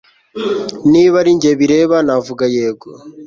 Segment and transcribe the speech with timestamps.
[0.91, 2.89] Niba ari njye bireba navuga yego